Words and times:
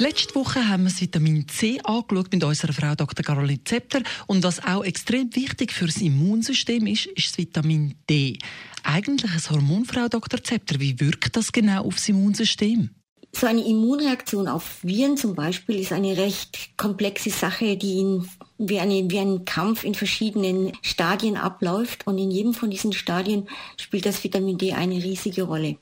Letzte 0.00 0.34
Woche 0.34 0.66
haben 0.66 0.84
wir 0.84 0.88
das 0.88 1.02
Vitamin 1.02 1.46
C 1.46 1.78
angeschaut 1.84 2.32
mit 2.32 2.42
unserer 2.42 2.72
Frau 2.72 2.94
Dr. 2.94 3.22
Caroline 3.22 3.62
Zepter. 3.64 4.00
Und 4.26 4.42
was 4.42 4.64
auch 4.64 4.82
extrem 4.82 5.28
wichtig 5.36 5.72
für 5.72 5.84
das 5.84 5.98
Immunsystem 5.98 6.86
ist, 6.86 7.04
ist 7.04 7.32
das 7.32 7.36
Vitamin 7.36 7.94
D. 8.08 8.38
Eigentlich 8.82 9.30
ein 9.30 9.50
Hormon, 9.50 9.84
Frau 9.84 10.08
Dr. 10.08 10.42
Zepter. 10.42 10.80
Wie 10.80 10.98
wirkt 10.98 11.36
das 11.36 11.52
genau 11.52 11.84
aufs 11.84 12.08
Immunsystem? 12.08 12.88
So 13.32 13.46
eine 13.46 13.60
Immunreaktion 13.60 14.48
auf 14.48 14.82
Viren 14.82 15.18
zum 15.18 15.34
Beispiel 15.34 15.78
ist 15.78 15.92
eine 15.92 16.16
recht 16.16 16.78
komplexe 16.78 17.28
Sache, 17.28 17.76
die 17.76 18.00
in, 18.00 18.28
wie, 18.56 18.80
eine, 18.80 19.08
wie 19.10 19.18
ein 19.18 19.44
Kampf 19.44 19.84
in 19.84 19.94
verschiedenen 19.94 20.72
Stadien 20.80 21.36
abläuft. 21.36 22.06
Und 22.06 22.16
in 22.16 22.30
jedem 22.30 22.54
von 22.54 22.70
diesen 22.70 22.94
Stadien 22.94 23.48
spielt 23.76 24.06
das 24.06 24.24
Vitamin 24.24 24.56
D 24.56 24.72
eine 24.72 24.94
riesige 24.94 25.42
Rolle. 25.42 25.76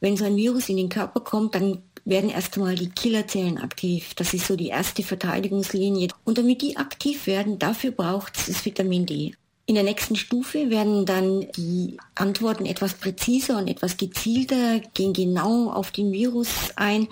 Wenn 0.00 0.16
so 0.16 0.24
ein 0.24 0.36
Virus 0.36 0.68
in 0.68 0.76
den 0.76 0.88
Körper 0.88 1.20
kommt, 1.20 1.56
dann 1.56 1.82
werden 2.08 2.30
erst 2.30 2.56
einmal 2.56 2.74
die 2.74 2.90
Killerzellen 2.90 3.58
aktiv. 3.58 4.14
Das 4.14 4.32
ist 4.32 4.46
so 4.46 4.56
die 4.56 4.68
erste 4.68 5.02
Verteidigungslinie. 5.02 6.08
Und 6.24 6.38
damit 6.38 6.62
die 6.62 6.76
aktiv 6.76 7.26
werden, 7.26 7.58
dafür 7.58 7.90
braucht 7.90 8.36
es 8.36 8.64
Vitamin 8.64 9.06
D. 9.06 9.34
In 9.68 9.74
der 9.74 9.84
nächsten 9.84 10.16
Stufe 10.16 10.70
werden 10.70 11.04
dann 11.04 11.46
die 11.54 11.98
Antworten 12.14 12.64
etwas 12.64 12.94
präziser 12.94 13.58
und 13.58 13.68
etwas 13.68 13.98
gezielter, 13.98 14.80
gehen 14.94 15.12
genau 15.12 15.70
auf 15.70 15.90
den 15.90 16.10
Virus 16.10 16.48
ein 16.76 17.06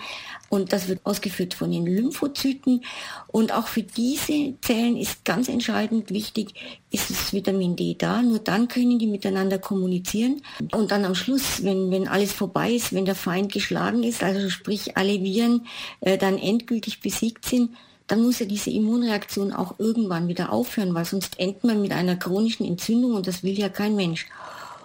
und 0.49 0.73
das 0.73 0.87
wird 0.87 1.01
ausgeführt 1.03 1.53
von 1.53 1.71
den 1.71 1.85
Lymphozyten. 1.85 2.83
Und 3.27 3.53
auch 3.53 3.67
für 3.67 3.83
diese 3.83 4.55
Zellen 4.61 4.97
ist 4.97 5.23
ganz 5.23 5.49
entscheidend 5.49 6.09
wichtig, 6.09 6.55
ist 6.89 7.11
das 7.11 7.31
Vitamin 7.31 7.75
D 7.75 7.93
da. 7.95 8.23
Nur 8.23 8.39
dann 8.39 8.67
können 8.67 8.97
die 8.97 9.05
miteinander 9.05 9.59
kommunizieren. 9.59 10.41
Und 10.71 10.89
dann 10.89 11.05
am 11.05 11.13
Schluss, 11.13 11.63
wenn, 11.63 11.91
wenn 11.91 12.07
alles 12.07 12.33
vorbei 12.33 12.71
ist, 12.71 12.91
wenn 12.91 13.05
der 13.05 13.13
Feind 13.13 13.53
geschlagen 13.53 14.01
ist, 14.01 14.23
also 14.23 14.49
sprich 14.49 14.97
alle 14.97 15.21
Viren 15.21 15.67
äh, 16.01 16.17
dann 16.17 16.39
endgültig 16.39 17.01
besiegt 17.01 17.45
sind, 17.45 17.69
dann 18.07 18.23
muss 18.23 18.39
ja 18.39 18.45
diese 18.45 18.69
Immunreaktion 18.71 19.51
auch 19.51 19.79
irgendwann 19.79 20.27
wieder 20.27 20.51
aufhören, 20.51 20.93
weil 20.93 21.05
sonst 21.05 21.39
endet 21.39 21.63
man 21.63 21.81
mit 21.81 21.91
einer 21.91 22.15
chronischen 22.15 22.65
Entzündung 22.65 23.15
und 23.15 23.27
das 23.27 23.43
will 23.43 23.57
ja 23.57 23.69
kein 23.69 23.95
Mensch. 23.95 24.27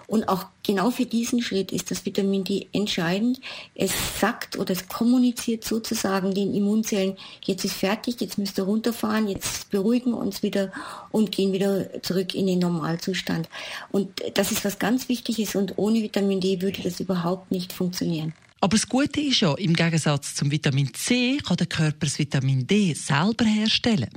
Und 0.07 0.27
auch 0.27 0.45
genau 0.63 0.91
für 0.91 1.05
diesen 1.05 1.41
Schritt 1.41 1.71
ist 1.71 1.89
das 1.89 2.05
Vitamin 2.05 2.43
D 2.43 2.67
entscheidend. 2.73 3.39
Es 3.73 3.93
sagt 4.19 4.59
oder 4.59 4.73
es 4.73 4.87
kommuniziert 4.87 5.63
sozusagen 5.63 6.33
den 6.33 6.53
Immunzellen, 6.53 7.17
jetzt 7.45 7.63
ist 7.63 7.73
fertig, 7.75 8.19
jetzt 8.19 8.37
müsst 8.37 8.59
ihr 8.59 8.65
runterfahren, 8.65 9.27
jetzt 9.27 9.71
beruhigen 9.71 10.11
wir 10.11 10.17
uns 10.17 10.43
wieder 10.43 10.71
und 11.11 11.31
gehen 11.31 11.53
wieder 11.53 12.01
zurück 12.03 12.35
in 12.35 12.47
den 12.47 12.59
Normalzustand. 12.59 13.47
Und 13.91 14.21
das 14.35 14.51
ist 14.51 14.65
was 14.65 14.77
ganz 14.77 15.07
Wichtiges 15.09 15.55
und 15.55 15.77
ohne 15.77 16.03
Vitamin 16.03 16.41
D 16.41 16.61
würde 16.61 16.81
das 16.83 16.99
überhaupt 16.99 17.51
nicht 17.51 17.71
funktionieren. 17.71 18.33
Aber 18.63 18.77
das 18.77 18.87
Gute 18.87 19.19
ist 19.19 19.41
ja, 19.41 19.53
im 19.55 19.73
Gegensatz 19.73 20.35
zum 20.35 20.49
Vitamin 20.49 20.93
C 20.93 21.37
kann 21.45 21.57
der 21.57 21.67
Körper 21.67 22.05
das 22.05 22.17
Vitamin 22.17 22.65
D 22.65 22.93
selber 22.93 23.43
herstellen. 23.43 24.07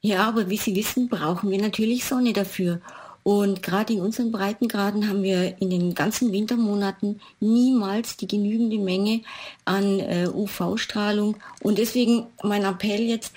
Ja, 0.00 0.28
aber 0.28 0.48
wie 0.48 0.58
Sie 0.58 0.76
wissen, 0.76 1.08
brauchen 1.08 1.50
wir 1.50 1.60
natürlich 1.60 2.04
Sonne 2.04 2.32
dafür. 2.32 2.80
Und 3.24 3.64
gerade 3.64 3.94
in 3.94 4.00
unseren 4.00 4.30
Breitengraden 4.30 5.08
haben 5.08 5.24
wir 5.24 5.60
in 5.60 5.70
den 5.70 5.92
ganzen 5.92 6.30
Wintermonaten 6.30 7.20
niemals 7.40 8.16
die 8.16 8.28
genügende 8.28 8.78
Menge 8.78 9.22
an 9.64 9.98
äh, 9.98 10.28
UV-Strahlung. 10.32 11.38
Und 11.60 11.78
deswegen 11.78 12.26
mein 12.44 12.62
Appell 12.62 13.00
jetzt, 13.00 13.32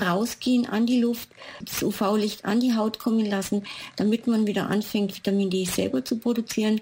rausgehen 0.00 0.66
an 0.66 0.86
die 0.86 1.00
Luft, 1.00 1.30
das 1.64 1.82
UV-Licht 1.82 2.44
an 2.44 2.60
die 2.60 2.76
Haut 2.76 3.00
kommen 3.00 3.26
lassen, 3.26 3.64
damit 3.96 4.28
man 4.28 4.46
wieder 4.46 4.70
anfängt, 4.70 5.16
Vitamin 5.16 5.50
D 5.50 5.64
selber 5.64 6.04
zu 6.04 6.16
produzieren 6.16 6.80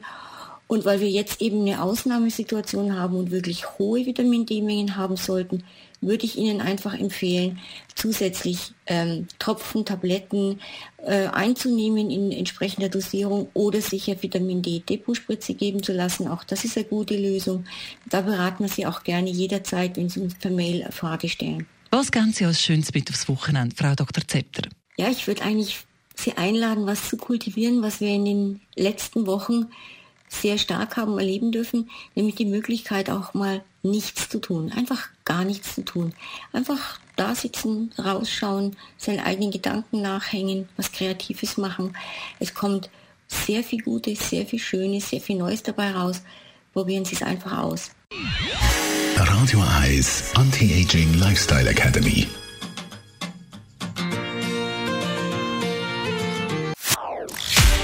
und 0.69 0.85
weil 0.85 1.01
wir 1.01 1.09
jetzt 1.09 1.41
eben 1.41 1.63
eine 1.63 1.83
Ausnahmesituation 1.83 2.97
haben 2.97 3.17
und 3.17 3.31
wirklich 3.31 3.79
hohe 3.79 4.07
Vitamin 4.07 4.47
D-Mengen 4.47 4.97
haben 4.97 5.17
sollten, 5.17 5.65
würde 6.01 6.27
ich 6.27 6.37
Ihnen 6.37 6.61
einfach 6.61 6.95
empfehlen, 6.95 7.59
zusätzlich 7.95 8.73
ähm, 8.87 9.27
Tropfen, 9.39 9.85
Tabletten 9.85 10.61
äh, 10.99 11.27
einzunehmen 11.27 12.11
in 12.11 12.31
entsprechender 12.31 12.91
Dosierung 12.91 13.49
oder 13.55 13.81
sicher 13.81 14.23
Vitamin 14.23 14.63
D-Depotspritze 14.63 15.55
geben 15.55 15.83
zu 15.83 15.93
lassen. 15.93 16.29
Auch 16.29 16.45
das 16.45 16.65
ist 16.65 16.77
eine 16.77 16.87
gute 16.87 17.17
Lösung. 17.17 17.65
Da 18.09 18.21
beraten 18.21 18.63
wir 18.63 18.69
Sie 18.69 18.87
auch 18.87 19.03
gerne 19.03 19.31
jederzeit, 19.31 19.97
wenn 19.97 20.11
Sie 20.11 20.21
uns 20.21 20.35
per 20.35 20.51
Mail 20.51 20.83
eine 20.83 20.93
Frage 20.93 21.29
stellen. 21.29 21.67
Was 21.91 22.11
Sie 22.33 22.45
als 22.45 22.63
Schönes 22.63 22.93
mit 22.93 23.11
aufs 23.11 23.29
Wochenende, 23.29 23.75
Frau 23.75 23.95
Dr. 23.95 24.23
Zepter? 24.29 24.69
Ja, 24.99 25.09
ich 25.09 25.27
würde 25.27 25.43
eigentlich 25.43 25.79
Sie 26.15 26.33
einladen, 26.37 26.87
was 26.87 27.09
zu 27.09 27.17
kultivieren, 27.17 27.81
was 27.81 28.01
wir 28.01 28.09
in 28.09 28.25
den 28.25 28.61
letzten 28.77 29.27
Wochen 29.27 29.69
sehr 30.29 30.59
stark 30.59 30.97
haben 30.97 31.19
erleben 31.19 31.53
dürfen, 31.53 31.91
nämlich 32.15 32.35
die 32.35 32.45
Möglichkeit 32.45 33.11
auch 33.11 33.35
mal 33.35 33.63
nichts 33.83 34.29
zu 34.29 34.41
tun, 34.41 34.73
einfach 34.73 35.09
gar 35.25 35.45
nichts 35.45 35.75
zu 35.75 35.85
tun. 35.85 36.13
Einfach 36.53 36.99
da 37.17 37.35
sitzen, 37.35 37.93
rausschauen, 37.99 38.77
seinen 38.97 39.21
eigenen 39.21 39.51
Gedanken 39.51 40.03
nachhängen, 40.03 40.69
was 40.77 40.93
Kreatives 40.93 41.57
machen. 41.57 41.97
Es 42.39 42.55
kommt 42.55 42.91
sehr 43.27 43.63
viel 43.63 43.83
Gutes, 43.83 44.31
sehr 44.31 44.47
viel 44.47 44.59
Schönes, 44.59 45.11
sehr 45.11 45.21
viel 45.21 45.37
Neues 45.37 45.63
dabei 45.63 45.93
raus. 45.93 46.23
Probieren 46.73 47.05
Sie 47.05 47.15
es 47.15 47.23
einfach 47.23 47.59
aus. 47.59 47.91
Radio 49.17 49.63
Eyes 49.83 50.33
Anti-Aging 50.35 51.15
Lifestyle 51.15 51.69
Academy. 51.69 52.27